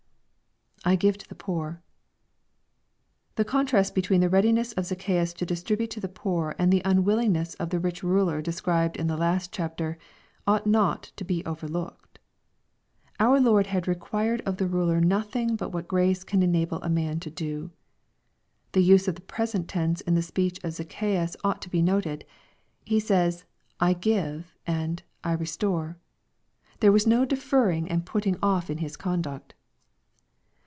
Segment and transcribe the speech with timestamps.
[0.91, 1.83] )[/ give to the poor.]
[3.35, 6.81] The contrast between the readiness of / Zacchaeus to distribute to the poor, and the
[6.83, 9.99] unwillingness of the / rich ruler described in the last chapter,
[10.47, 12.17] ought not to be overlooked.
[13.19, 17.19] Our Lord had required of the ruler nothing but what grace can enable a man
[17.19, 17.69] to do.
[18.71, 22.25] The use of the present tense in the speech of Zacchaeus ought to be noted.
[22.85, 23.45] He says,"
[23.79, 25.99] I give," and" I restore."
[26.79, 29.53] There was no deferring and putting off in his conduct.